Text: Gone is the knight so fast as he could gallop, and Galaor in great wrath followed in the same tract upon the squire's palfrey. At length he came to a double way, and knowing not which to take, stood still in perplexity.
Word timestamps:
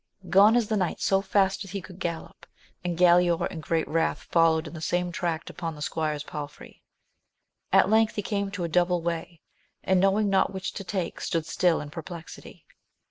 Gone 0.31 0.55
is 0.55 0.67
the 0.67 0.77
knight 0.77 0.99
so 0.99 1.21
fast 1.21 1.63
as 1.63 1.69
he 1.69 1.79
could 1.79 1.99
gallop, 1.99 2.47
and 2.83 2.97
Galaor 2.97 3.45
in 3.51 3.59
great 3.59 3.87
wrath 3.87 4.23
followed 4.23 4.65
in 4.67 4.73
the 4.73 4.81
same 4.81 5.11
tract 5.11 5.47
upon 5.47 5.75
the 5.75 5.81
squire's 5.83 6.23
palfrey. 6.23 6.81
At 7.71 7.87
length 7.91 8.15
he 8.15 8.23
came 8.23 8.49
to 8.49 8.63
a 8.63 8.67
double 8.67 9.03
way, 9.03 9.41
and 9.83 9.99
knowing 9.99 10.27
not 10.27 10.51
which 10.51 10.73
to 10.73 10.83
take, 10.83 11.21
stood 11.21 11.45
still 11.45 11.79
in 11.79 11.91
perplexity. 11.91 12.65